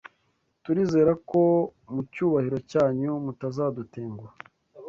[0.63, 1.41] Turizera ko
[1.93, 4.33] mu cyubahiro cyanyu mutazadutenguha